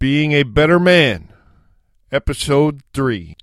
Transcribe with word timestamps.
Being 0.00 0.32
a 0.32 0.44
Better 0.44 0.80
Man, 0.80 1.28
Episode 2.10 2.80
3. 2.94 3.36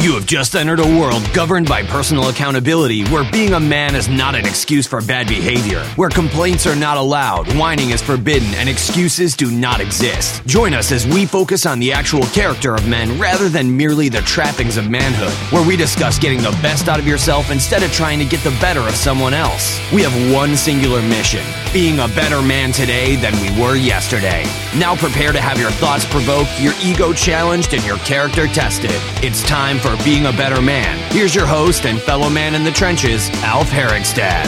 You 0.00 0.14
have 0.14 0.26
just 0.26 0.54
entered 0.54 0.80
a 0.80 0.98
world 0.98 1.22
governed 1.32 1.68
by 1.68 1.82
personal 1.82 2.28
accountability 2.28 3.04
where 3.04 3.30
being 3.30 3.54
a 3.54 3.60
man 3.60 3.94
is 3.94 4.08
not 4.08 4.34
an 4.34 4.44
excuse 4.44 4.86
for 4.86 5.00
bad 5.00 5.28
behavior, 5.28 5.82
where 5.96 6.10
complaints 6.10 6.66
are 6.66 6.76
not 6.76 6.98
allowed, 6.98 7.46
whining 7.56 7.90
is 7.90 8.02
forbidden, 8.02 8.52
and 8.54 8.68
excuses 8.68 9.34
do 9.34 9.50
not 9.50 9.80
exist. 9.80 10.44
Join 10.46 10.74
us 10.74 10.92
as 10.92 11.06
we 11.06 11.24
focus 11.24 11.64
on 11.64 11.78
the 11.78 11.92
actual 11.92 12.24
character 12.26 12.74
of 12.74 12.86
men 12.88 13.18
rather 13.18 13.48
than 13.48 13.74
merely 13.74 14.08
the 14.08 14.20
trappings 14.22 14.76
of 14.76 14.90
manhood, 14.90 15.32
where 15.52 15.66
we 15.66 15.76
discuss 15.76 16.18
getting 16.18 16.42
the 16.42 16.58
best 16.60 16.88
out 16.88 16.98
of 16.98 17.06
yourself 17.06 17.50
instead 17.50 17.82
of 17.82 17.92
trying 17.92 18.18
to 18.18 18.26
get 18.26 18.40
the 18.44 18.56
better 18.60 18.80
of 18.80 18.96
someone 18.96 19.32
else. 19.32 19.80
We 19.92 20.02
have 20.02 20.34
one 20.34 20.56
singular 20.56 21.00
mission 21.02 21.44
being 21.72 21.98
a 21.98 22.08
better 22.08 22.42
man 22.42 22.72
today 22.72 23.16
than 23.16 23.32
we 23.40 23.50
were 23.60 23.74
yesterday. 23.74 24.44
Now 24.76 24.94
prepare 24.94 25.32
to 25.32 25.40
have 25.40 25.58
your 25.58 25.72
thoughts 25.72 26.04
provoked, 26.04 26.60
your 26.60 26.74
ego 26.82 27.12
challenged, 27.12 27.74
and 27.74 27.84
your 27.84 27.96
character 27.98 28.46
tested. 28.46 28.92
It's 29.24 29.42
time 29.42 29.78
for 29.84 30.02
being 30.02 30.24
a 30.24 30.32
better 30.32 30.62
man. 30.62 30.96
Here's 31.12 31.34
your 31.34 31.44
host 31.44 31.84
and 31.84 32.00
fellow 32.00 32.30
man 32.30 32.54
in 32.54 32.64
the 32.64 32.70
trenches, 32.70 33.28
Alf 33.42 33.68
Herigstad. 33.68 34.46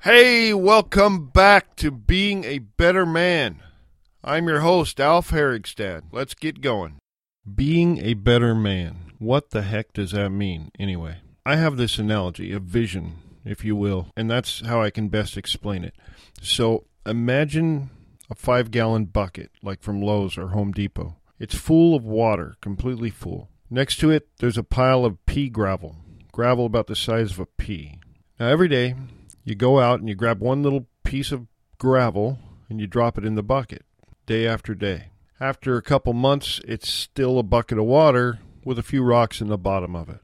Hey, 0.00 0.54
welcome 0.54 1.26
back 1.26 1.76
to 1.76 1.90
Being 1.90 2.44
a 2.44 2.58
Better 2.58 3.04
Man. 3.04 3.60
I'm 4.24 4.48
your 4.48 4.60
host, 4.60 4.98
Alf 4.98 5.30
Herigstad. 5.30 6.04
Let's 6.10 6.32
get 6.32 6.62
going. 6.62 6.96
Being 7.54 7.98
a 7.98 8.14
better 8.14 8.54
man. 8.54 9.12
What 9.18 9.50
the 9.50 9.60
heck 9.60 9.92
does 9.92 10.12
that 10.12 10.30
mean, 10.30 10.70
anyway? 10.78 11.18
I 11.44 11.56
have 11.56 11.76
this 11.76 11.98
analogy, 11.98 12.50
a 12.52 12.60
vision, 12.60 13.16
if 13.44 13.62
you 13.62 13.76
will, 13.76 14.08
and 14.16 14.30
that's 14.30 14.66
how 14.66 14.80
I 14.80 14.88
can 14.88 15.08
best 15.08 15.36
explain 15.36 15.84
it. 15.84 15.94
So 16.40 16.86
imagine 17.04 17.90
a 18.30 18.34
five 18.34 18.70
gallon 18.70 19.04
bucket, 19.04 19.50
like 19.62 19.82
from 19.82 20.00
Lowe's 20.00 20.38
or 20.38 20.48
Home 20.48 20.72
Depot. 20.72 21.16
It's 21.42 21.56
full 21.56 21.96
of 21.96 22.04
water, 22.04 22.54
completely 22.60 23.10
full. 23.10 23.50
Next 23.68 23.96
to 23.96 24.10
it, 24.12 24.28
there's 24.38 24.56
a 24.56 24.62
pile 24.62 25.04
of 25.04 25.26
pea 25.26 25.48
gravel, 25.48 25.96
gravel 26.30 26.66
about 26.66 26.86
the 26.86 26.94
size 26.94 27.32
of 27.32 27.40
a 27.40 27.46
pea. 27.46 27.98
Now, 28.38 28.46
every 28.46 28.68
day, 28.68 28.94
you 29.42 29.56
go 29.56 29.80
out 29.80 29.98
and 29.98 30.08
you 30.08 30.14
grab 30.14 30.40
one 30.40 30.62
little 30.62 30.86
piece 31.02 31.32
of 31.32 31.48
gravel 31.78 32.38
and 32.68 32.80
you 32.80 32.86
drop 32.86 33.18
it 33.18 33.24
in 33.24 33.34
the 33.34 33.42
bucket, 33.42 33.84
day 34.24 34.46
after 34.46 34.72
day. 34.76 35.06
After 35.40 35.76
a 35.76 35.82
couple 35.82 36.12
months, 36.12 36.60
it's 36.64 36.88
still 36.88 37.40
a 37.40 37.42
bucket 37.42 37.76
of 37.76 37.86
water 37.86 38.38
with 38.64 38.78
a 38.78 38.84
few 38.84 39.02
rocks 39.02 39.40
in 39.40 39.48
the 39.48 39.58
bottom 39.58 39.96
of 39.96 40.08
it. 40.08 40.20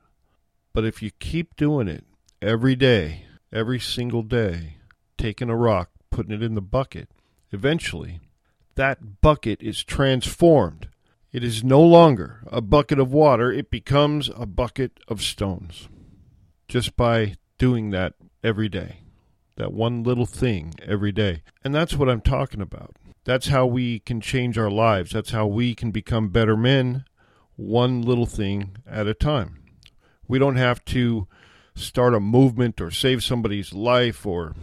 But 0.73 0.85
if 0.85 1.03
you 1.03 1.11
keep 1.11 1.57
doing 1.57 1.89
it 1.89 2.05
every 2.41 2.77
day, 2.77 3.25
every 3.53 3.81
single 3.81 4.23
day, 4.23 4.77
taking 5.17 5.51
a 5.51 5.57
rock, 5.57 5.91
putting 6.13 6.31
it 6.31 6.45
in 6.45 6.55
the 6.55 6.61
bucket, 6.61 7.09
eventually 7.51 8.21
that 8.77 9.21
bucket 9.21 9.61
is 9.65 9.83
transformed. 9.83 10.87
It 11.31 11.45
is 11.45 11.63
no 11.63 11.83
longer 11.83 12.41
a 12.47 12.61
bucket 12.61 12.99
of 12.99 13.13
water, 13.13 13.53
it 13.53 13.71
becomes 13.71 14.31
a 14.35 14.47
bucket 14.47 14.99
of 15.09 15.23
stones. 15.23 15.89
Just 16.69 16.97
by 16.97 17.35
doing 17.59 17.91
that 17.91 18.15
every 18.43 18.69
day. 18.69 19.01
That 19.57 19.73
one 19.73 20.03
little 20.03 20.27
thing 20.27 20.75
every 20.83 21.13
day. 21.13 21.43
And 21.65 21.75
that's 21.75 21.95
what 21.95 22.09
I'm 22.09 22.21
talking 22.21 22.61
about. 22.61 22.97
That's 23.25 23.49
how 23.49 23.67
we 23.67 23.99
can 23.99 24.21
change 24.21 24.57
our 24.57 24.71
lives. 24.71 25.11
That's 25.11 25.33
how 25.33 25.47
we 25.47 25.75
can 25.75 25.91
become 25.91 26.29
better 26.31 26.57
men, 26.57 27.05
one 27.57 28.01
little 28.01 28.27
thing 28.27 28.77
at 28.87 29.07
a 29.07 29.15
time. 29.15 29.65
We 30.27 30.39
don't 30.39 30.57
have 30.57 30.85
to 30.87 31.27
start 31.75 32.15
a 32.15 32.21
movement 32.21 32.81
or 32.81 32.91
save 32.91 33.23
somebody's 33.23 33.75
life 33.75 34.25
or 34.25 34.55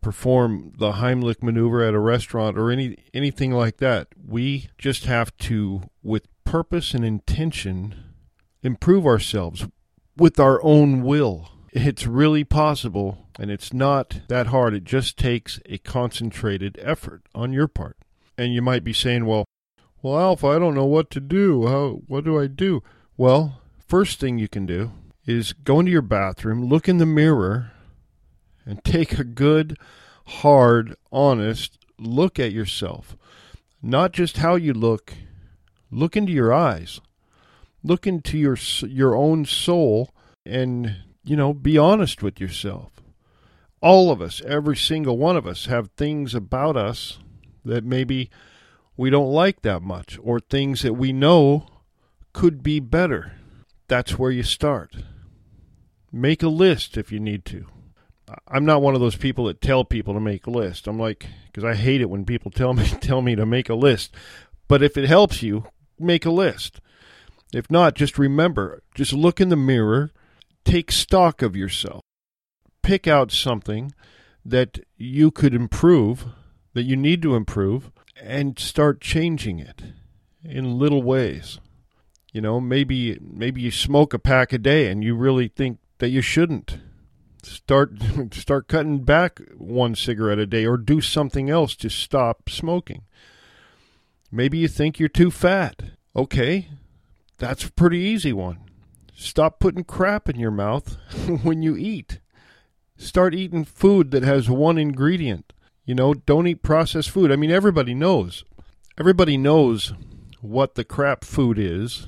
perform 0.00 0.72
the 0.78 0.92
Heimlich 0.92 1.42
maneuver 1.42 1.82
at 1.82 1.94
a 1.94 1.98
restaurant 1.98 2.58
or 2.58 2.70
any 2.70 2.96
anything 3.12 3.52
like 3.52 3.78
that. 3.78 4.08
We 4.26 4.70
just 4.78 5.04
have 5.04 5.36
to 5.38 5.82
with 6.02 6.26
purpose 6.44 6.94
and 6.94 7.04
intention 7.04 7.94
improve 8.62 9.06
ourselves 9.06 9.66
with 10.16 10.38
our 10.40 10.62
own 10.62 11.02
will. 11.02 11.50
It's 11.72 12.06
really 12.06 12.44
possible 12.44 13.28
and 13.38 13.50
it's 13.50 13.72
not 13.72 14.20
that 14.28 14.48
hard. 14.48 14.74
It 14.74 14.84
just 14.84 15.16
takes 15.16 15.60
a 15.66 15.78
concentrated 15.78 16.78
effort 16.82 17.22
on 17.34 17.52
your 17.52 17.68
part. 17.68 17.96
And 18.36 18.52
you 18.52 18.62
might 18.62 18.84
be 18.84 18.92
saying, 18.92 19.26
"Well, 19.26 19.44
well, 20.02 20.18
Alpha, 20.18 20.48
I 20.48 20.58
don't 20.58 20.74
know 20.74 20.86
what 20.86 21.10
to 21.10 21.20
do. 21.20 21.66
How 21.66 22.02
what 22.06 22.24
do 22.24 22.38
I 22.38 22.46
do?" 22.46 22.82
Well, 23.16 23.60
first 23.86 24.18
thing 24.18 24.38
you 24.38 24.48
can 24.48 24.66
do 24.66 24.92
is 25.26 25.52
go 25.52 25.80
into 25.80 25.92
your 25.92 26.02
bathroom, 26.02 26.64
look 26.64 26.88
in 26.88 26.98
the 26.98 27.06
mirror, 27.06 27.72
and 28.70 28.84
take 28.84 29.18
a 29.18 29.24
good, 29.24 29.76
hard, 30.26 30.94
honest 31.10 31.76
look 31.98 32.38
at 32.38 32.52
yourself. 32.52 33.16
Not 33.82 34.12
just 34.12 34.38
how 34.38 34.54
you 34.54 34.72
look, 34.72 35.12
look 35.90 36.16
into 36.16 36.32
your 36.32 36.52
eyes. 36.52 37.00
Look 37.82 38.06
into 38.06 38.38
your 38.38 38.56
your 38.82 39.16
own 39.16 39.44
soul 39.44 40.14
and, 40.46 40.96
you 41.24 41.34
know, 41.34 41.52
be 41.52 41.76
honest 41.76 42.22
with 42.22 42.40
yourself. 42.40 42.92
All 43.82 44.12
of 44.12 44.20
us, 44.20 44.40
every 44.46 44.76
single 44.76 45.18
one 45.18 45.36
of 45.36 45.46
us 45.46 45.66
have 45.66 45.90
things 45.96 46.34
about 46.34 46.76
us 46.76 47.18
that 47.64 47.84
maybe 47.84 48.30
we 48.96 49.10
don't 49.10 49.32
like 49.32 49.62
that 49.62 49.82
much 49.82 50.18
or 50.22 50.38
things 50.38 50.82
that 50.82 50.94
we 50.94 51.12
know 51.12 51.66
could 52.32 52.62
be 52.62 52.78
better. 52.78 53.32
That's 53.88 54.18
where 54.18 54.30
you 54.30 54.42
start. 54.42 54.94
Make 56.12 56.42
a 56.42 56.48
list 56.48 56.96
if 56.96 57.10
you 57.10 57.18
need 57.18 57.44
to. 57.46 57.66
I'm 58.48 58.64
not 58.64 58.82
one 58.82 58.94
of 58.94 59.00
those 59.00 59.16
people 59.16 59.46
that 59.46 59.60
tell 59.60 59.84
people 59.84 60.14
to 60.14 60.20
make 60.20 60.46
a 60.46 60.50
list. 60.50 60.86
I'm 60.86 60.98
like 60.98 61.26
because 61.46 61.64
I 61.64 61.74
hate 61.74 62.00
it 62.00 62.10
when 62.10 62.24
people 62.24 62.50
tell 62.54 62.74
me 62.74 62.86
tell 63.00 63.22
me 63.22 63.34
to 63.34 63.46
make 63.46 63.68
a 63.68 63.74
list. 63.74 64.14
But 64.68 64.82
if 64.82 64.96
it 64.96 65.08
helps 65.08 65.42
you, 65.42 65.64
make 65.98 66.24
a 66.24 66.30
list. 66.30 66.80
If 67.52 67.70
not, 67.70 67.94
just 67.94 68.18
remember, 68.18 68.82
just 68.94 69.12
look 69.12 69.40
in 69.40 69.48
the 69.48 69.56
mirror, 69.56 70.12
take 70.64 70.92
stock 70.92 71.42
of 71.42 71.56
yourself. 71.56 72.02
Pick 72.82 73.08
out 73.08 73.32
something 73.32 73.92
that 74.44 74.78
you 74.96 75.30
could 75.30 75.54
improve, 75.54 76.26
that 76.74 76.84
you 76.84 76.96
need 76.96 77.22
to 77.22 77.34
improve, 77.34 77.90
and 78.22 78.58
start 78.58 79.00
changing 79.00 79.58
it 79.58 79.82
in 80.44 80.78
little 80.78 81.02
ways. 81.02 81.58
You 82.32 82.40
know, 82.40 82.60
maybe 82.60 83.18
maybe 83.20 83.60
you 83.60 83.72
smoke 83.72 84.14
a 84.14 84.18
pack 84.18 84.52
a 84.52 84.58
day 84.58 84.86
and 84.86 85.02
you 85.02 85.16
really 85.16 85.48
think 85.48 85.78
that 85.98 86.10
you 86.10 86.22
shouldn't 86.22 86.78
start 87.46 87.92
start 88.32 88.68
cutting 88.68 89.04
back 89.04 89.40
one 89.56 89.94
cigarette 89.94 90.38
a 90.38 90.46
day 90.46 90.66
or 90.66 90.76
do 90.76 91.00
something 91.00 91.50
else 91.50 91.76
to 91.76 91.88
stop 91.88 92.48
smoking. 92.48 93.02
Maybe 94.30 94.58
you 94.58 94.68
think 94.68 94.98
you're 94.98 95.08
too 95.08 95.30
fat. 95.30 95.82
Okay, 96.14 96.68
that's 97.38 97.64
a 97.64 97.72
pretty 97.72 97.98
easy 97.98 98.32
one. 98.32 98.58
Stop 99.14 99.58
putting 99.60 99.84
crap 99.84 100.28
in 100.28 100.38
your 100.38 100.50
mouth 100.50 100.96
when 101.42 101.62
you 101.62 101.76
eat. 101.76 102.20
Start 102.96 103.34
eating 103.34 103.64
food 103.64 104.10
that 104.10 104.22
has 104.22 104.48
one 104.48 104.78
ingredient. 104.78 105.52
You 105.84 105.94
know, 105.94 106.14
don't 106.14 106.46
eat 106.46 106.62
processed 106.62 107.10
food. 107.10 107.32
I 107.32 107.36
mean, 107.36 107.50
everybody 107.50 107.94
knows. 107.94 108.44
Everybody 108.98 109.36
knows 109.36 109.92
what 110.40 110.74
the 110.74 110.84
crap 110.84 111.24
food 111.24 111.58
is 111.58 112.06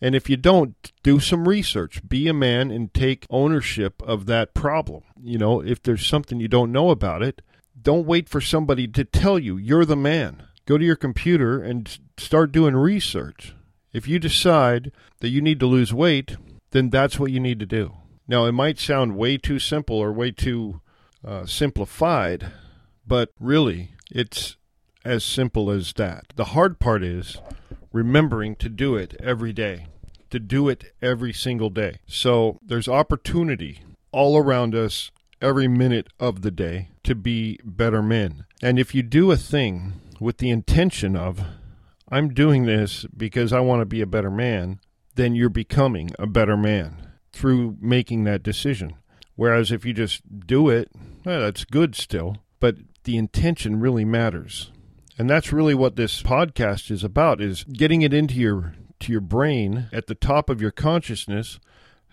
and 0.00 0.14
if 0.14 0.30
you 0.30 0.36
don't, 0.36 0.92
do 1.02 1.20
some 1.20 1.46
research. 1.46 2.06
Be 2.08 2.28
a 2.28 2.34
man 2.34 2.70
and 2.70 2.92
take 2.94 3.26
ownership 3.28 4.02
of 4.02 4.26
that 4.26 4.54
problem. 4.54 5.02
You 5.22 5.38
know, 5.38 5.60
if 5.60 5.82
there's 5.82 6.06
something 6.06 6.40
you 6.40 6.48
don't 6.48 6.72
know 6.72 6.90
about 6.90 7.22
it, 7.22 7.42
don't 7.80 8.06
wait 8.06 8.28
for 8.28 8.40
somebody 8.40 8.88
to 8.88 9.04
tell 9.04 9.38
you. 9.38 9.56
You're 9.56 9.84
the 9.84 9.96
man. 9.96 10.44
Go 10.66 10.78
to 10.78 10.84
your 10.84 10.96
computer 10.96 11.62
and 11.62 11.98
start 12.16 12.52
doing 12.52 12.76
research. 12.76 13.54
If 13.92 14.06
you 14.06 14.18
decide 14.18 14.92
that 15.20 15.30
you 15.30 15.40
need 15.40 15.60
to 15.60 15.66
lose 15.66 15.92
weight, 15.92 16.36
then 16.70 16.90
that's 16.90 17.18
what 17.18 17.32
you 17.32 17.40
need 17.40 17.58
to 17.60 17.66
do. 17.66 17.96
Now, 18.28 18.44
it 18.44 18.52
might 18.52 18.78
sound 18.78 19.16
way 19.16 19.36
too 19.36 19.58
simple 19.58 19.96
or 19.96 20.12
way 20.12 20.30
too 20.30 20.80
uh, 21.24 21.44
simplified, 21.46 22.52
but 23.06 23.30
really, 23.40 23.94
it's 24.10 24.56
as 25.04 25.24
simple 25.24 25.70
as 25.70 25.92
that. 25.94 26.26
The 26.36 26.46
hard 26.46 26.78
part 26.78 27.02
is 27.02 27.38
remembering 27.92 28.56
to 28.56 28.68
do 28.68 28.96
it 28.96 29.14
every 29.20 29.52
day, 29.52 29.86
to 30.30 30.38
do 30.38 30.68
it 30.68 30.92
every 31.02 31.32
single 31.32 31.70
day. 31.70 31.98
So 32.06 32.58
there's 32.62 32.88
opportunity 32.88 33.80
all 34.12 34.36
around 34.36 34.74
us 34.74 35.10
every 35.42 35.68
minute 35.68 36.08
of 36.18 36.42
the 36.42 36.50
day 36.50 36.88
to 37.04 37.14
be 37.14 37.58
better 37.64 38.02
men. 38.02 38.44
And 38.62 38.78
if 38.78 38.94
you 38.94 39.02
do 39.02 39.30
a 39.30 39.36
thing 39.36 39.94
with 40.20 40.38
the 40.38 40.50
intention 40.50 41.16
of, 41.16 41.42
I'm 42.08 42.34
doing 42.34 42.66
this 42.66 43.06
because 43.16 43.52
I 43.52 43.60
want 43.60 43.80
to 43.80 43.86
be 43.86 44.00
a 44.00 44.06
better 44.06 44.30
man, 44.30 44.80
then 45.14 45.34
you're 45.34 45.48
becoming 45.48 46.10
a 46.18 46.26
better 46.26 46.56
man 46.56 47.12
through 47.32 47.76
making 47.80 48.24
that 48.24 48.42
decision. 48.42 48.94
Whereas 49.36 49.72
if 49.72 49.84
you 49.86 49.94
just 49.94 50.46
do 50.46 50.68
it, 50.68 50.90
well, 51.24 51.40
that's 51.40 51.64
good 51.64 51.94
still, 51.94 52.36
but 52.58 52.76
the 53.04 53.16
intention 53.16 53.80
really 53.80 54.04
matters. 54.04 54.70
And 55.18 55.28
that's 55.28 55.52
really 55.52 55.74
what 55.74 55.96
this 55.96 56.22
podcast 56.22 56.90
is 56.90 57.04
about 57.04 57.40
is 57.40 57.64
getting 57.64 58.02
it 58.02 58.14
into 58.14 58.34
your 58.34 58.74
to 59.00 59.12
your 59.12 59.20
brain 59.20 59.88
at 59.92 60.06
the 60.06 60.14
top 60.14 60.50
of 60.50 60.60
your 60.60 60.70
consciousness. 60.70 61.58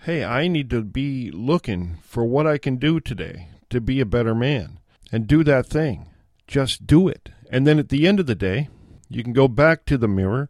Hey, 0.04 0.24
I 0.24 0.48
need 0.48 0.70
to 0.70 0.82
be 0.84 1.32
looking 1.32 1.98
for 2.02 2.26
what 2.26 2.48
I 2.48 2.58
can 2.58 2.78
do 2.78 3.00
today 3.00 3.50
to 3.70 3.82
be 3.82 4.00
a 4.00 4.06
better 4.06 4.34
man 4.34 4.80
and 5.12 5.28
do 5.28 5.44
that 5.44 5.68
thing. 5.68 6.08
Just 6.48 6.88
do 6.88 7.10
it 7.10 7.30
And 7.50 7.68
then 7.68 7.78
at 7.78 7.90
the 7.90 8.08
end 8.08 8.20
of 8.20 8.26
the 8.26 8.36
day, 8.36 8.70
you 9.10 9.24
can 9.24 9.34
go 9.34 9.48
back 9.48 9.86
to 9.86 9.98
the 9.98 10.08
mirror, 10.08 10.50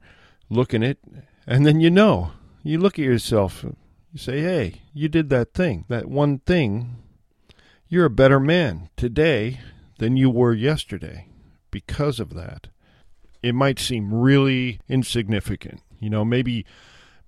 look 0.50 0.74
in 0.74 0.84
it, 0.84 1.00
and 1.46 1.66
then 1.66 1.80
you 1.80 1.90
know. 1.90 2.32
You 2.64 2.80
look 2.80 3.00
at 3.00 3.06
yourself, 3.06 3.64
you 3.64 4.20
say, 4.20 4.42
hey, 4.42 4.82
you 4.94 5.08
did 5.08 5.30
that 5.30 5.54
thing, 5.54 5.86
that 5.88 6.08
one 6.08 6.40
thing. 6.40 6.98
You're 7.88 8.06
a 8.06 8.10
better 8.10 8.40
man 8.40 8.90
today 8.98 9.62
than 10.00 10.18
you 10.18 10.30
were 10.30 10.54
yesterday 10.54 11.27
because 11.78 12.20
of 12.20 12.34
that. 12.34 12.70
It 13.44 13.54
might 13.54 13.78
seem 13.78 14.12
really 14.12 14.80
insignificant. 14.90 15.80
You 16.00 16.10
know, 16.10 16.26
maybe 16.26 16.66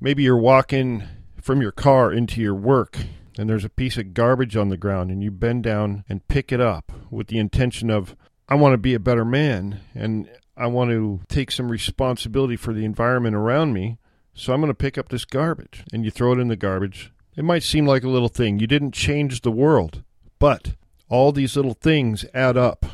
maybe 0.02 0.24
you're 0.24 0.36
walking 0.36 1.04
from 1.40 1.62
your 1.62 1.72
car 1.72 2.12
into 2.12 2.42
your 2.42 2.56
work 2.56 2.98
and 3.38 3.48
there's 3.48 3.64
a 3.64 3.70
piece 3.70 3.96
of 3.98 4.16
garbage 4.16 4.58
on 4.58 4.70
the 4.70 4.76
ground 4.76 5.12
and 5.12 5.22
you 5.22 5.30
bend 5.30 5.62
down 5.62 6.04
and 6.10 6.28
pick 6.28 6.52
it 6.52 6.60
up 6.60 6.92
with 7.12 7.28
the 7.28 7.38
intention 7.38 7.92
of 7.92 8.16
I 8.48 8.56
want 8.56 8.74
to 8.74 8.80
be 8.80 8.96
a 8.96 9.00
better 9.00 9.24
man 9.24 9.82
and 9.94 10.28
I 10.58 10.66
want 10.66 10.90
to 10.90 11.20
take 11.28 11.52
some 11.52 11.72
responsibility 11.72 12.56
for 12.56 12.74
the 12.74 12.86
environment 12.86 13.36
around 13.36 13.74
me. 13.74 14.00
So 14.34 14.52
I'm 14.52 14.62
going 14.62 14.72
to 14.72 14.74
pick 14.74 14.98
up 14.98 15.10
this 15.10 15.26
garbage 15.26 15.84
and 15.94 16.04
you 16.04 16.10
throw 16.10 16.34
it 16.34 16.40
in 16.40 16.48
the 16.48 16.56
garbage. 16.56 17.12
It 17.38 17.46
might 17.46 17.62
seem 17.62 17.86
like 17.86 18.04
a 18.04 18.10
little 18.10 18.30
thing. 18.30 18.58
You 18.58 18.66
didn't 18.66 18.94
change 18.96 19.42
the 19.42 19.52
world, 19.52 20.02
but 20.40 20.74
all 21.08 21.32
these 21.32 21.56
little 21.56 21.76
things 21.76 22.26
add 22.34 22.58
up. 22.58 22.88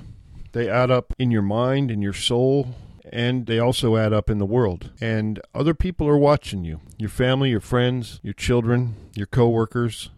They 0.56 0.70
add 0.70 0.90
up 0.90 1.14
in 1.20 1.32
your 1.32 1.42
mind, 1.42 1.92
in 1.92 2.02
your 2.02 2.14
soul, 2.14 2.76
and 3.12 3.46
they 3.46 3.60
also 3.60 3.98
add 3.98 4.14
up 4.14 4.30
in 4.30 4.38
the 4.38 4.46
world. 4.46 4.90
And 5.02 5.42
other 5.54 5.74
people 5.74 6.08
are 6.08 6.18
watching 6.18 6.64
you 6.64 6.80
your 6.98 7.10
family, 7.10 7.50
your 7.50 7.60
friends, 7.60 8.22
your 8.24 8.34
children, 8.34 8.96
your 9.16 9.28
coworkers, 9.28 10.12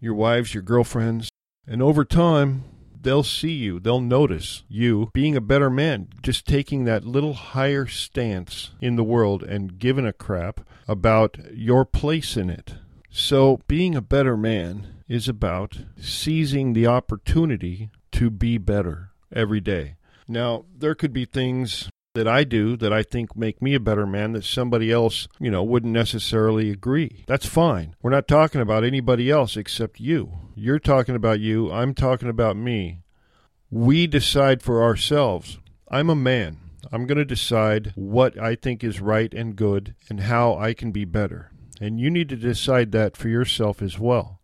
your 0.00 0.14
wives, 0.14 0.54
your 0.54 0.62
girlfriends. 0.62 1.28
And 1.66 1.82
over 1.82 2.06
time, 2.06 2.64
they'll 2.98 3.22
see 3.22 3.52
you, 3.52 3.78
they'll 3.78 4.00
notice 4.00 4.62
you 4.66 5.10
being 5.12 5.36
a 5.36 5.42
better 5.42 5.68
man, 5.68 6.08
just 6.22 6.46
taking 6.46 6.84
that 6.84 7.04
little 7.04 7.34
higher 7.34 7.86
stance 7.86 8.70
in 8.80 8.96
the 8.96 9.04
world 9.04 9.42
and 9.42 9.78
giving 9.78 10.06
a 10.06 10.14
crap 10.14 10.62
about 10.88 11.36
your 11.52 11.84
place 11.84 12.34
in 12.38 12.48
it. 12.48 12.76
So, 13.10 13.60
being 13.68 13.94
a 13.94 14.00
better 14.00 14.38
man 14.38 14.86
is 15.06 15.28
about 15.28 15.80
seizing 16.00 16.72
the 16.72 16.86
opportunity 16.86 17.90
to 18.12 18.30
be 18.30 18.56
better 18.56 19.11
every 19.34 19.60
day. 19.60 19.96
Now, 20.28 20.64
there 20.76 20.94
could 20.94 21.12
be 21.12 21.24
things 21.24 21.88
that 22.14 22.28
I 22.28 22.44
do 22.44 22.76
that 22.76 22.92
I 22.92 23.02
think 23.02 23.36
make 23.36 23.62
me 23.62 23.74
a 23.74 23.80
better 23.80 24.06
man 24.06 24.32
that 24.32 24.44
somebody 24.44 24.92
else, 24.92 25.28
you 25.40 25.50
know, 25.50 25.62
wouldn't 25.62 25.92
necessarily 25.92 26.70
agree. 26.70 27.24
That's 27.26 27.46
fine. 27.46 27.96
We're 28.02 28.10
not 28.10 28.28
talking 28.28 28.60
about 28.60 28.84
anybody 28.84 29.30
else 29.30 29.56
except 29.56 29.98
you. 29.98 30.32
You're 30.54 30.78
talking 30.78 31.16
about 31.16 31.40
you, 31.40 31.72
I'm 31.72 31.94
talking 31.94 32.28
about 32.28 32.56
me. 32.56 33.00
We 33.70 34.06
decide 34.06 34.62
for 34.62 34.82
ourselves. 34.82 35.58
I'm 35.88 36.10
a 36.10 36.14
man. 36.14 36.58
I'm 36.90 37.06
going 37.06 37.18
to 37.18 37.24
decide 37.24 37.92
what 37.94 38.38
I 38.38 38.54
think 38.54 38.84
is 38.84 39.00
right 39.00 39.32
and 39.32 39.56
good 39.56 39.94
and 40.10 40.20
how 40.20 40.58
I 40.58 40.74
can 40.74 40.92
be 40.92 41.06
better. 41.06 41.52
And 41.80 41.98
you 41.98 42.10
need 42.10 42.28
to 42.28 42.36
decide 42.36 42.92
that 42.92 43.16
for 43.16 43.28
yourself 43.28 43.80
as 43.80 43.98
well. 43.98 44.40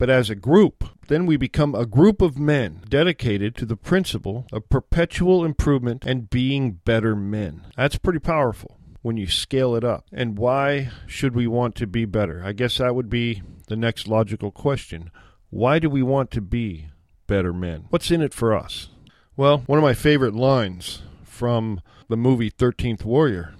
But 0.00 0.08
as 0.08 0.30
a 0.30 0.34
group, 0.34 0.82
then 1.08 1.26
we 1.26 1.36
become 1.36 1.74
a 1.74 1.84
group 1.84 2.22
of 2.22 2.38
men 2.38 2.80
dedicated 2.88 3.54
to 3.56 3.66
the 3.66 3.76
principle 3.76 4.46
of 4.50 4.70
perpetual 4.70 5.44
improvement 5.44 6.06
and 6.06 6.30
being 6.30 6.80
better 6.86 7.14
men. 7.14 7.66
That's 7.76 7.98
pretty 7.98 8.18
powerful 8.18 8.78
when 9.02 9.18
you 9.18 9.26
scale 9.26 9.76
it 9.76 9.84
up. 9.84 10.06
And 10.10 10.38
why 10.38 10.90
should 11.06 11.34
we 11.34 11.46
want 11.46 11.74
to 11.74 11.86
be 11.86 12.06
better? 12.06 12.40
I 12.42 12.52
guess 12.52 12.78
that 12.78 12.94
would 12.94 13.10
be 13.10 13.42
the 13.66 13.76
next 13.76 14.08
logical 14.08 14.50
question. 14.50 15.10
Why 15.50 15.78
do 15.78 15.90
we 15.90 16.02
want 16.02 16.30
to 16.30 16.40
be 16.40 16.86
better 17.26 17.52
men? 17.52 17.84
What's 17.90 18.10
in 18.10 18.22
it 18.22 18.32
for 18.32 18.54
us? 18.54 18.88
Well, 19.36 19.64
one 19.66 19.78
of 19.78 19.84
my 19.84 19.92
favorite 19.92 20.34
lines 20.34 21.02
from 21.24 21.82
the 22.08 22.16
movie 22.16 22.50
13th 22.50 23.04
Warrior 23.04 23.52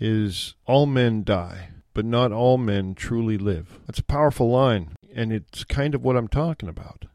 is 0.00 0.54
All 0.64 0.86
men 0.86 1.22
die, 1.22 1.68
but 1.92 2.06
not 2.06 2.32
all 2.32 2.56
men 2.56 2.94
truly 2.94 3.36
live. 3.36 3.78
That's 3.86 3.98
a 3.98 4.04
powerful 4.04 4.50
line 4.50 4.96
and 5.14 5.32
it's 5.32 5.64
kind 5.64 5.94
of 5.94 6.02
what 6.02 6.16
I'm 6.16 6.28
talking 6.28 6.68
about. 6.68 7.06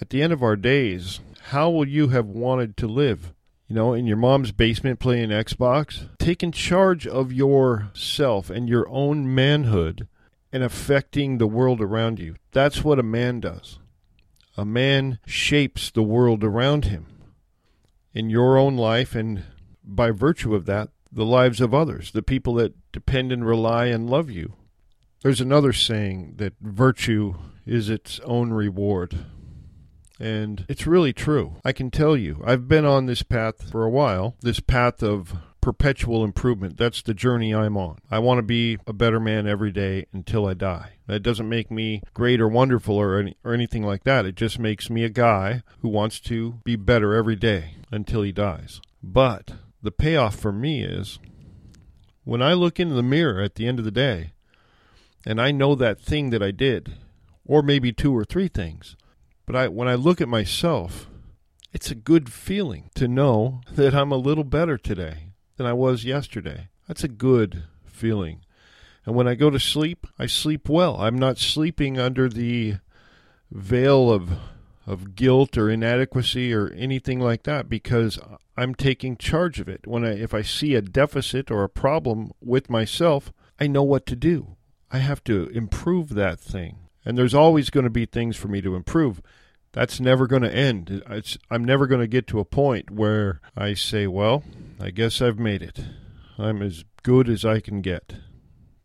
At 0.00 0.10
the 0.10 0.22
end 0.22 0.32
of 0.32 0.42
our 0.42 0.56
days, 0.56 1.20
how 1.50 1.70
will 1.70 1.88
you 1.88 2.08
have 2.08 2.26
wanted 2.26 2.76
to 2.78 2.86
live? 2.86 3.32
You 3.68 3.74
know, 3.74 3.94
in 3.94 4.06
your 4.06 4.16
mom's 4.16 4.52
basement 4.52 5.00
playing 5.00 5.30
Xbox? 5.30 6.08
Taking 6.18 6.52
charge 6.52 7.06
of 7.06 7.32
yourself 7.32 8.50
and 8.50 8.68
your 8.68 8.88
own 8.88 9.34
manhood 9.34 10.06
and 10.52 10.62
affecting 10.62 11.38
the 11.38 11.46
world 11.46 11.80
around 11.80 12.18
you. 12.18 12.36
That's 12.52 12.84
what 12.84 12.98
a 12.98 13.02
man 13.02 13.40
does. 13.40 13.78
A 14.56 14.64
man 14.64 15.18
shapes 15.26 15.90
the 15.90 16.02
world 16.02 16.44
around 16.44 16.86
him 16.86 17.06
in 18.14 18.30
your 18.30 18.56
own 18.56 18.76
life 18.76 19.14
and 19.14 19.44
by 19.84 20.10
virtue 20.10 20.54
of 20.54 20.66
that, 20.66 20.88
the 21.12 21.24
lives 21.24 21.60
of 21.60 21.74
others, 21.74 22.12
the 22.12 22.22
people 22.22 22.54
that 22.54 22.74
depend 22.92 23.32
and 23.32 23.46
rely 23.46 23.86
and 23.86 24.08
love 24.08 24.30
you. 24.30 24.54
There's 25.26 25.40
another 25.40 25.72
saying 25.72 26.34
that 26.36 26.52
virtue 26.60 27.34
is 27.66 27.90
its 27.90 28.20
own 28.20 28.52
reward. 28.52 29.26
And 30.20 30.64
it's 30.68 30.86
really 30.86 31.12
true. 31.12 31.56
I 31.64 31.72
can 31.72 31.90
tell 31.90 32.16
you, 32.16 32.40
I've 32.46 32.68
been 32.68 32.84
on 32.84 33.06
this 33.06 33.24
path 33.24 33.68
for 33.68 33.82
a 33.82 33.90
while, 33.90 34.36
this 34.42 34.60
path 34.60 35.02
of 35.02 35.34
perpetual 35.60 36.22
improvement. 36.22 36.76
That's 36.76 37.02
the 37.02 37.12
journey 37.12 37.52
I'm 37.52 37.76
on. 37.76 37.98
I 38.08 38.20
want 38.20 38.38
to 38.38 38.44
be 38.44 38.78
a 38.86 38.92
better 38.92 39.18
man 39.18 39.48
every 39.48 39.72
day 39.72 40.06
until 40.12 40.46
I 40.46 40.54
die. 40.54 40.92
That 41.08 41.24
doesn't 41.24 41.48
make 41.48 41.72
me 41.72 42.02
great 42.14 42.40
or 42.40 42.46
wonderful 42.46 42.94
or, 42.94 43.18
any, 43.18 43.36
or 43.42 43.52
anything 43.52 43.82
like 43.82 44.04
that. 44.04 44.26
It 44.26 44.36
just 44.36 44.60
makes 44.60 44.88
me 44.88 45.02
a 45.02 45.08
guy 45.08 45.64
who 45.80 45.88
wants 45.88 46.20
to 46.20 46.60
be 46.62 46.76
better 46.76 47.14
every 47.16 47.34
day 47.34 47.74
until 47.90 48.22
he 48.22 48.30
dies. 48.30 48.80
But 49.02 49.54
the 49.82 49.90
payoff 49.90 50.36
for 50.36 50.52
me 50.52 50.84
is 50.84 51.18
when 52.22 52.42
I 52.42 52.52
look 52.52 52.78
into 52.78 52.94
the 52.94 53.02
mirror 53.02 53.40
at 53.40 53.56
the 53.56 53.66
end 53.66 53.80
of 53.80 53.84
the 53.84 53.90
day, 53.90 54.30
and 55.26 55.40
I 55.40 55.50
know 55.50 55.74
that 55.74 56.00
thing 56.00 56.30
that 56.30 56.42
I 56.42 56.52
did, 56.52 56.94
or 57.44 57.60
maybe 57.60 57.92
two 57.92 58.16
or 58.16 58.24
three 58.24 58.48
things. 58.48 58.96
But 59.44 59.56
I, 59.56 59.68
when 59.68 59.88
I 59.88 59.94
look 59.96 60.20
at 60.20 60.28
myself, 60.28 61.08
it's 61.72 61.90
a 61.90 61.96
good 61.96 62.32
feeling 62.32 62.90
to 62.94 63.08
know 63.08 63.60
that 63.72 63.94
I'm 63.94 64.12
a 64.12 64.16
little 64.16 64.44
better 64.44 64.78
today 64.78 65.32
than 65.56 65.66
I 65.66 65.72
was 65.72 66.04
yesterday. 66.04 66.68
That's 66.86 67.04
a 67.04 67.08
good 67.08 67.64
feeling. 67.84 68.42
And 69.04 69.14
when 69.14 69.26
I 69.28 69.34
go 69.34 69.50
to 69.50 69.60
sleep, 69.60 70.06
I 70.18 70.26
sleep 70.26 70.68
well. 70.68 70.96
I'm 71.00 71.18
not 71.18 71.38
sleeping 71.38 71.98
under 71.98 72.28
the 72.28 72.76
veil 73.50 74.10
of 74.10 74.30
of 74.86 75.16
guilt 75.16 75.58
or 75.58 75.68
inadequacy 75.68 76.54
or 76.54 76.68
anything 76.76 77.18
like 77.18 77.42
that 77.42 77.68
because 77.68 78.20
I'm 78.56 78.72
taking 78.72 79.16
charge 79.16 79.58
of 79.58 79.68
it. 79.68 79.84
When 79.84 80.04
I 80.04 80.12
if 80.12 80.32
I 80.32 80.42
see 80.42 80.74
a 80.74 80.82
deficit 80.82 81.50
or 81.50 81.64
a 81.64 81.68
problem 81.68 82.32
with 82.40 82.70
myself, 82.70 83.32
I 83.58 83.66
know 83.66 83.82
what 83.82 84.06
to 84.06 84.16
do. 84.16 84.55
I 84.90 84.98
have 84.98 85.22
to 85.24 85.48
improve 85.48 86.10
that 86.10 86.40
thing. 86.40 86.78
And 87.04 87.16
there's 87.16 87.34
always 87.34 87.70
going 87.70 87.84
to 87.84 87.90
be 87.90 88.06
things 88.06 88.36
for 88.36 88.48
me 88.48 88.60
to 88.60 88.74
improve. 88.74 89.22
That's 89.72 90.00
never 90.00 90.26
going 90.26 90.42
to 90.42 90.54
end. 90.54 91.02
It's, 91.08 91.36
I'm 91.50 91.64
never 91.64 91.86
going 91.86 92.00
to 92.00 92.06
get 92.06 92.26
to 92.28 92.40
a 92.40 92.44
point 92.44 92.90
where 92.90 93.40
I 93.56 93.74
say, 93.74 94.06
well, 94.06 94.42
I 94.80 94.90
guess 94.90 95.20
I've 95.20 95.38
made 95.38 95.62
it. 95.62 95.80
I'm 96.38 96.62
as 96.62 96.84
good 97.02 97.28
as 97.28 97.44
I 97.44 97.60
can 97.60 97.80
get. 97.82 98.14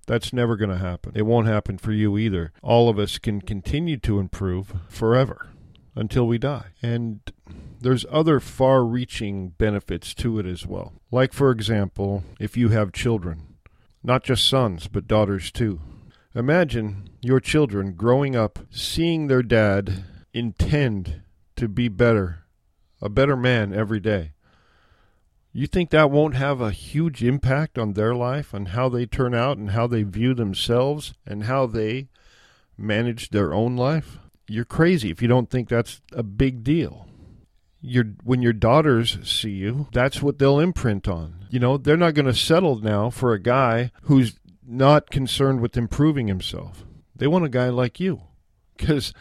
That's 0.06 0.34
never 0.34 0.58
going 0.58 0.70
to 0.70 0.78
happen. 0.78 1.14
It 1.16 1.26
won't 1.26 1.48
happen 1.48 1.78
for 1.78 1.92
you 1.92 2.18
either. 2.18 2.52
All 2.62 2.90
of 2.90 3.00
us 3.00 3.18
can 3.18 3.42
continue 3.42 3.98
to 3.98 4.20
improve 4.20 4.74
forever 4.90 5.48
until 5.96 6.28
we 6.28 6.38
die. 6.38 6.68
And 6.82 7.22
there's 7.80 8.06
other 8.12 8.40
far 8.40 8.84
reaching 8.84 9.50
benefits 9.50 10.14
to 10.16 10.40
it 10.40 10.46
as 10.46 10.66
well. 10.66 10.94
Like, 11.12 11.34
for 11.34 11.52
example, 11.52 12.24
if 12.40 12.58
you 12.58 12.70
have 12.70 12.92
children, 12.92 13.56
not 14.04 14.24
just 14.24 14.48
sons, 14.48 14.88
but 14.88 15.08
daughters 15.08 15.52
too. 15.52 15.80
Imagine 16.34 17.10
your 17.22 17.42
children 17.42 17.92
growing 17.92 18.38
up 18.38 18.60
seeing 18.70 19.28
their 19.28 19.44
dad 19.44 20.06
intend 20.34 21.24
to 21.58 21.68
be 21.68 21.90
better, 21.90 22.46
a 23.02 23.10
better 23.10 23.36
man 23.36 23.74
every 23.74 24.00
day. 24.00 24.32
You 25.52 25.68
think 25.68 25.90
that 25.90 26.10
won't 26.10 26.36
have 26.36 26.62
a 26.62 26.72
huge 26.72 27.22
impact 27.22 27.78
on 27.78 27.94
their 27.94 28.16
life, 28.16 28.54
on 28.54 28.68
how 28.68 28.88
they 28.88 29.06
turn 29.06 29.36
out 29.36 29.58
and 29.58 29.72
how 29.72 29.88
they 29.88 30.04
view 30.04 30.34
themselves 30.34 31.14
and 31.28 31.44
how 31.44 31.66
they 31.66 32.08
manage 32.78 33.32
their 33.32 33.54
own 33.54 33.76
life? 33.76 34.18
You're 34.48 34.64
crazy 34.64 35.12
if 35.12 35.22
you 35.22 35.28
don't 35.28 35.50
think 35.50 35.68
that's 35.68 36.00
a 36.14 36.24
big 36.24 36.64
deal 36.64 37.10
your 37.82 38.06
when 38.24 38.42
your 38.42 38.54
daughters 38.54 39.18
see 39.28 39.52
you, 39.52 39.88
that's 39.92 40.22
what 40.22 40.38
they'll 40.38 40.60
imprint 40.60 41.08
on. 41.08 41.46
You 41.50 41.60
know, 41.60 41.78
they're 41.78 41.98
not 41.98 42.14
going 42.14 42.28
to 42.28 42.34
settle 42.34 42.80
now 42.80 43.10
for 43.10 43.34
a 43.34 43.40
guy 43.40 43.92
who's 44.04 44.36
not 44.72 45.10
concerned 45.10 45.62
with 45.62 45.78
improving 45.78 46.28
himself. 46.28 46.86
They 47.16 47.28
want 47.28 47.46
a 47.46 47.50
guy 47.50 47.70
like 47.70 48.00
you 48.00 48.22
because 48.78 49.14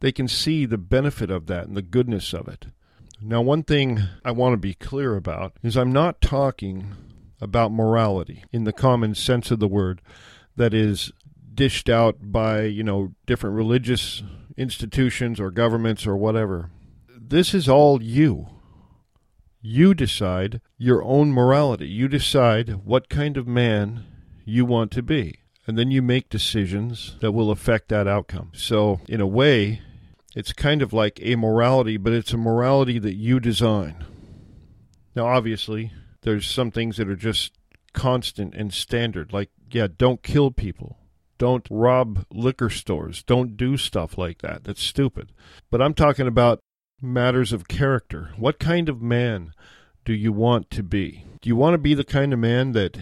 they 0.00 0.12
can 0.12 0.28
see 0.28 0.66
the 0.66 0.78
benefit 0.78 1.30
of 1.30 1.46
that 1.46 1.66
and 1.66 1.76
the 1.76 1.82
goodness 1.82 2.32
of 2.32 2.48
it. 2.48 2.66
Now, 3.20 3.42
one 3.42 3.62
thing 3.62 4.00
I 4.24 4.30
want 4.30 4.52
to 4.54 4.58
be 4.58 4.74
clear 4.74 5.16
about 5.16 5.52
is 5.62 5.76
I'm 5.76 5.92
not 5.92 6.20
talking 6.20 6.94
about 7.40 7.72
morality 7.72 8.44
in 8.52 8.64
the 8.64 8.72
common 8.72 9.14
sense 9.14 9.50
of 9.50 9.58
the 9.58 9.68
word 9.68 10.00
that 10.56 10.74
is 10.74 11.12
dished 11.54 11.88
out 11.88 12.16
by, 12.20 12.62
you 12.62 12.82
know, 12.82 13.14
different 13.26 13.56
religious 13.56 14.22
institutions 14.56 15.38
or 15.38 15.50
governments 15.50 16.06
or 16.06 16.16
whatever 16.16 16.70
this 17.28 17.54
is 17.54 17.68
all 17.68 18.02
you. 18.02 18.48
You 19.60 19.94
decide 19.94 20.60
your 20.76 21.02
own 21.02 21.32
morality. 21.32 21.88
You 21.88 22.08
decide 22.08 22.84
what 22.84 23.08
kind 23.08 23.36
of 23.36 23.46
man 23.46 24.04
you 24.48 24.64
want 24.64 24.90
to 24.92 25.02
be. 25.02 25.40
And 25.66 25.76
then 25.76 25.90
you 25.90 26.00
make 26.00 26.30
decisions 26.30 27.16
that 27.20 27.32
will 27.32 27.50
affect 27.50 27.88
that 27.90 28.08
outcome. 28.08 28.52
So, 28.54 29.00
in 29.06 29.20
a 29.20 29.26
way, 29.26 29.82
it's 30.34 30.54
kind 30.54 30.80
of 30.80 30.94
like 30.94 31.20
a 31.22 31.36
morality, 31.36 31.98
but 31.98 32.14
it's 32.14 32.32
a 32.32 32.38
morality 32.38 32.98
that 32.98 33.16
you 33.16 33.38
design. 33.38 34.06
Now, 35.14 35.26
obviously, 35.26 35.92
there's 36.22 36.46
some 36.46 36.70
things 36.70 36.96
that 36.96 37.08
are 37.08 37.16
just 37.16 37.52
constant 37.92 38.54
and 38.54 38.72
standard, 38.72 39.32
like, 39.32 39.50
yeah, 39.70 39.88
don't 39.94 40.22
kill 40.22 40.50
people. 40.50 40.96
Don't 41.36 41.66
rob 41.70 42.24
liquor 42.32 42.70
stores. 42.70 43.22
Don't 43.22 43.56
do 43.56 43.76
stuff 43.76 44.16
like 44.16 44.40
that. 44.40 44.64
That's 44.64 44.82
stupid. 44.82 45.32
But 45.70 45.82
I'm 45.82 45.94
talking 45.94 46.26
about 46.26 46.60
matters 47.02 47.52
of 47.52 47.68
character. 47.68 48.30
What 48.38 48.58
kind 48.58 48.88
of 48.88 49.02
man 49.02 49.52
do 50.04 50.14
you 50.14 50.32
want 50.32 50.70
to 50.70 50.82
be? 50.82 51.26
Do 51.42 51.48
you 51.48 51.56
want 51.56 51.74
to 51.74 51.78
be 51.78 51.94
the 51.94 52.04
kind 52.04 52.32
of 52.32 52.38
man 52.38 52.72
that 52.72 52.98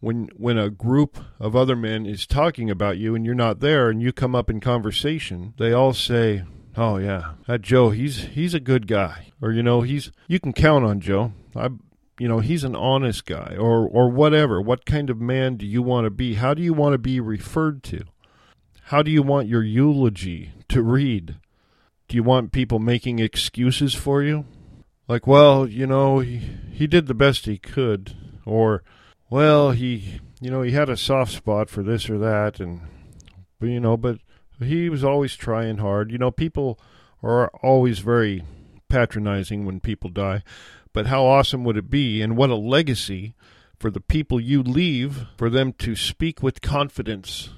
when 0.00 0.28
when 0.36 0.58
a 0.58 0.70
group 0.70 1.18
of 1.38 1.54
other 1.54 1.76
men 1.76 2.06
is 2.06 2.26
talking 2.26 2.70
about 2.70 2.98
you 2.98 3.14
and 3.14 3.24
you're 3.24 3.34
not 3.34 3.60
there 3.60 3.88
and 3.88 4.02
you 4.02 4.12
come 4.12 4.34
up 4.34 4.50
in 4.50 4.60
conversation, 4.60 5.54
they 5.58 5.72
all 5.72 5.92
say, 5.92 6.44
"Oh 6.76 6.96
yeah, 6.96 7.34
that 7.46 7.62
Joe, 7.62 7.90
he's 7.90 8.24
he's 8.24 8.54
a 8.54 8.60
good 8.60 8.86
guy." 8.86 9.28
Or 9.40 9.52
you 9.52 9.62
know, 9.62 9.82
he's 9.82 10.10
you 10.26 10.40
can 10.40 10.52
count 10.52 10.84
on 10.84 11.00
Joe. 11.00 11.32
I 11.54 11.68
you 12.18 12.28
know, 12.28 12.40
he's 12.40 12.64
an 12.64 12.76
honest 12.76 13.24
guy 13.24 13.56
or 13.58 13.86
or 13.86 14.10
whatever. 14.10 14.60
What 14.60 14.84
kind 14.84 15.08
of 15.10 15.20
man 15.20 15.56
do 15.56 15.66
you 15.66 15.82
want 15.82 16.04
to 16.04 16.10
be? 16.10 16.34
How 16.34 16.54
do 16.54 16.62
you 16.62 16.74
want 16.74 16.94
to 16.94 16.98
be 16.98 17.20
referred 17.20 17.82
to? 17.84 18.04
How 18.84 19.02
do 19.02 19.10
you 19.10 19.22
want 19.22 19.48
your 19.48 19.62
eulogy 19.62 20.52
to 20.68 20.82
read? 20.82 21.36
Do 22.08 22.16
you 22.16 22.24
want 22.24 22.50
people 22.50 22.80
making 22.80 23.20
excuses 23.20 23.94
for 23.94 24.20
you? 24.20 24.44
Like, 25.06 25.28
well, 25.28 25.68
you 25.68 25.86
know, 25.86 26.18
he, 26.18 26.38
he 26.72 26.88
did 26.88 27.06
the 27.06 27.14
best 27.14 27.46
he 27.46 27.56
could. 27.56 28.16
Or, 28.44 28.82
well, 29.30 29.70
he, 29.70 30.20
you 30.40 30.50
know, 30.50 30.62
he 30.62 30.72
had 30.72 30.88
a 30.88 30.96
soft 30.96 31.32
spot 31.32 31.70
for 31.70 31.82
this 31.82 32.10
or 32.10 32.18
that. 32.18 32.60
And, 32.60 32.80
but, 33.58 33.68
you 33.68 33.80
know, 33.80 33.96
but 33.96 34.18
he 34.58 34.88
was 34.88 35.04
always 35.04 35.36
trying 35.36 35.78
hard. 35.78 36.10
You 36.10 36.18
know, 36.18 36.30
people 36.30 36.78
are 37.22 37.48
always 37.62 38.00
very 38.00 38.44
patronizing 38.88 39.64
when 39.64 39.80
people 39.80 40.10
die. 40.10 40.42
But 40.92 41.06
how 41.06 41.24
awesome 41.24 41.62
would 41.64 41.76
it 41.76 41.88
be, 41.88 42.20
and 42.20 42.36
what 42.36 42.50
a 42.50 42.56
legacy 42.56 43.34
for 43.78 43.90
the 43.90 44.00
people 44.00 44.40
you 44.40 44.62
leave, 44.62 45.26
for 45.38 45.48
them 45.48 45.72
to 45.74 45.94
speak 45.94 46.42
with 46.42 46.60
confidence 46.60 47.50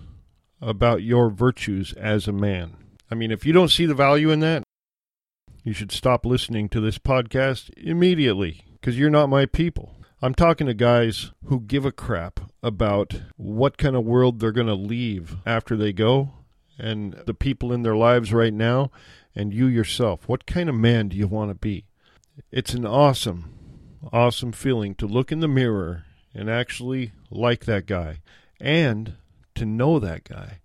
about 0.61 1.03
your 1.03 1.31
virtues 1.31 1.93
as 1.95 2.29
a 2.29 2.33
man. 2.33 2.77
I 3.11 3.15
mean, 3.15 3.33
if 3.33 3.45
you 3.45 3.53
don't 3.53 3.71
see 3.71 3.87
the 3.87 3.95
value 3.95 4.31
in 4.31 4.41
that, 4.41 4.63
you 5.65 5.73
should 5.73 5.91
stop 5.91 6.25
listening 6.25 6.69
to 6.71 6.81
this 6.81 6.99
podcast 6.99 7.71
immediately 7.77 8.65
because 8.75 8.99
you're 8.99 9.11
not 9.11 9.29
my 9.29 9.47
people. 9.47 9.97
I'm 10.25 10.37
talking 10.37 10.69
to 10.69 10.75
guys 10.75 11.33
who 11.47 11.59
give 11.59 11.85
a 11.85 11.91
crap 11.91 12.39
about 12.63 13.23
what 13.37 13.77
kind 13.77 13.97
of 13.97 14.05
world 14.05 14.39
they're 14.39 14.53
going 14.53 14.69
to 14.69 14.75
leave 14.75 15.35
after 15.45 15.77
they 15.77 15.93
go 15.93 16.31
and 16.79 17.15
the 17.27 17.35
people 17.35 17.73
in 17.73 17.83
their 17.83 17.97
lives 17.97 18.33
right 18.33 18.55
now 18.55 18.93
and 19.35 19.53
you 19.53 19.67
yourself. 19.67 20.29
What 20.29 20.47
kind 20.47 20.69
of 20.69 20.77
man 20.77 21.09
do 21.09 21.17
you 21.17 21.27
want 21.27 21.51
to 21.51 21.57
be? 21.57 21.87
It's 22.53 22.73
an 22.73 22.87
awesome, 22.87 23.53
awesome 24.13 24.53
feeling 24.53 24.95
to 24.95 25.09
look 25.09 25.33
in 25.33 25.41
the 25.41 25.49
mirror 25.49 26.05
and 26.33 26.49
actually 26.49 27.11
like 27.29 27.65
that 27.65 27.87
guy 27.87 28.21
and 28.61 29.15
to 29.57 29.67
know 29.67 29.99
that 29.99 30.23
guy. 30.23 30.61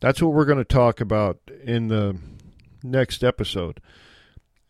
That's 0.00 0.20
what 0.20 0.34
we're 0.34 0.44
going 0.44 0.58
to 0.58 0.64
talk 0.64 1.00
about 1.00 1.38
in 1.62 1.88
the 1.88 2.18
next 2.82 3.24
episode. 3.24 3.80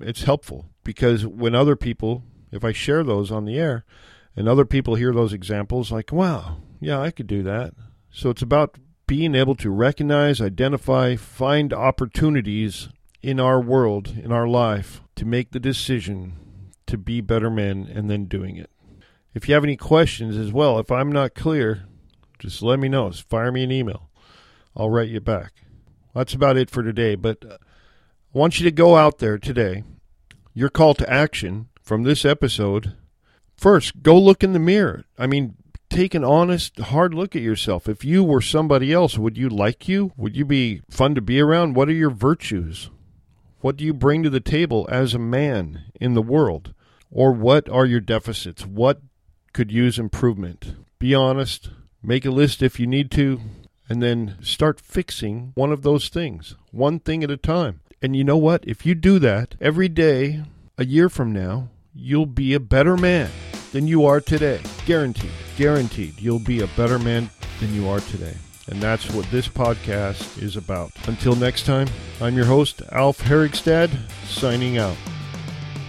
it's 0.00 0.22
helpful 0.22 0.66
because 0.84 1.26
when 1.26 1.54
other 1.54 1.74
people, 1.74 2.22
if 2.52 2.64
I 2.64 2.72
share 2.72 3.02
those 3.02 3.32
on 3.32 3.44
the 3.44 3.58
air, 3.58 3.84
and 4.36 4.48
other 4.48 4.64
people 4.64 4.94
hear 4.94 5.12
those 5.12 5.32
examples, 5.32 5.92
like, 5.92 6.12
wow, 6.12 6.58
yeah, 6.80 7.00
I 7.00 7.10
could 7.10 7.26
do 7.26 7.42
that. 7.42 7.74
So 8.10 8.30
it's 8.30 8.40
about 8.40 8.78
being 9.06 9.34
able 9.34 9.56
to 9.56 9.70
recognize, 9.70 10.40
identify, 10.40 11.16
find 11.16 11.72
opportunities 11.72 12.88
in 13.22 13.38
our 13.38 13.60
world, 13.60 14.08
in 14.22 14.32
our 14.32 14.48
life, 14.48 15.00
to 15.16 15.24
make 15.24 15.52
the 15.52 15.60
decision 15.60 16.34
to 16.86 16.98
be 16.98 17.20
better 17.20 17.50
men 17.50 17.88
and 17.92 18.10
then 18.10 18.24
doing 18.26 18.56
it. 18.56 18.70
If 19.34 19.48
you 19.48 19.54
have 19.54 19.64
any 19.64 19.76
questions 19.76 20.36
as 20.36 20.52
well, 20.52 20.78
if 20.78 20.90
I'm 20.90 21.10
not 21.10 21.34
clear, 21.34 21.84
just 22.38 22.62
let 22.62 22.78
me 22.78 22.88
know. 22.88 23.10
Fire 23.12 23.52
me 23.52 23.62
an 23.62 23.72
email. 23.72 24.10
I'll 24.76 24.90
write 24.90 25.08
you 25.08 25.20
back. 25.20 25.52
That's 26.14 26.34
about 26.34 26.56
it 26.56 26.70
for 26.70 26.82
today, 26.82 27.14
but 27.14 27.44
uh, 27.44 27.54
I 27.54 28.38
want 28.38 28.58
you 28.58 28.64
to 28.64 28.70
go 28.70 28.96
out 28.96 29.18
there 29.18 29.38
today. 29.38 29.84
Your 30.52 30.68
call 30.68 30.94
to 30.94 31.10
action 31.10 31.68
from 31.80 32.02
this 32.02 32.24
episode 32.24 32.94
first, 33.56 34.02
go 34.02 34.18
look 34.18 34.42
in 34.42 34.52
the 34.52 34.58
mirror. 34.58 35.04
I 35.16 35.26
mean, 35.26 35.56
take 35.88 36.14
an 36.14 36.24
honest, 36.24 36.78
hard 36.78 37.14
look 37.14 37.36
at 37.36 37.42
yourself. 37.42 37.88
If 37.88 38.04
you 38.04 38.24
were 38.24 38.40
somebody 38.40 38.92
else, 38.92 39.16
would 39.16 39.38
you 39.38 39.48
like 39.48 39.88
you? 39.88 40.12
Would 40.16 40.36
you 40.36 40.44
be 40.44 40.82
fun 40.90 41.14
to 41.14 41.22
be 41.22 41.40
around? 41.40 41.74
What 41.74 41.88
are 41.88 41.92
your 41.92 42.10
virtues? 42.10 42.90
What 43.62 43.76
do 43.76 43.84
you 43.84 43.94
bring 43.94 44.24
to 44.24 44.30
the 44.30 44.40
table 44.40 44.88
as 44.90 45.14
a 45.14 45.20
man 45.20 45.84
in 46.00 46.14
the 46.14 46.20
world? 46.20 46.74
Or 47.12 47.30
what 47.30 47.68
are 47.68 47.86
your 47.86 48.00
deficits? 48.00 48.66
What 48.66 49.00
could 49.52 49.70
use 49.70 50.00
improvement? 50.00 50.74
Be 50.98 51.14
honest, 51.14 51.70
make 52.02 52.24
a 52.24 52.32
list 52.32 52.60
if 52.60 52.80
you 52.80 52.88
need 52.88 53.12
to, 53.12 53.40
and 53.88 54.02
then 54.02 54.36
start 54.42 54.80
fixing 54.80 55.52
one 55.54 55.70
of 55.70 55.82
those 55.82 56.08
things, 56.08 56.56
one 56.72 56.98
thing 56.98 57.22
at 57.22 57.30
a 57.30 57.36
time. 57.36 57.82
And 58.02 58.16
you 58.16 58.24
know 58.24 58.36
what? 58.36 58.64
If 58.66 58.84
you 58.84 58.96
do 58.96 59.20
that 59.20 59.54
every 59.60 59.88
day, 59.88 60.42
a 60.76 60.84
year 60.84 61.08
from 61.08 61.32
now, 61.32 61.68
you'll 61.94 62.26
be 62.26 62.54
a 62.54 62.60
better 62.60 62.96
man 62.96 63.30
than 63.70 63.86
you 63.86 64.04
are 64.04 64.20
today. 64.20 64.60
Guaranteed. 64.86 65.30
Guaranteed. 65.56 66.20
You'll 66.20 66.40
be 66.40 66.62
a 66.62 66.66
better 66.76 66.98
man 66.98 67.30
than 67.60 67.72
you 67.72 67.88
are 67.88 68.00
today. 68.00 68.34
And 68.68 68.80
that's 68.80 69.10
what 69.10 69.28
this 69.30 69.48
podcast 69.48 70.40
is 70.40 70.56
about. 70.56 70.92
Until 71.06 71.34
next 71.34 71.66
time, 71.66 71.88
I'm 72.20 72.36
your 72.36 72.46
host, 72.46 72.80
Alf 72.92 73.18
Herigstad, 73.18 73.90
signing 74.26 74.78
out. 74.78 74.96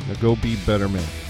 Now 0.08 0.16
go 0.16 0.36
be 0.36 0.56
better 0.66 0.90
men. 0.90 1.23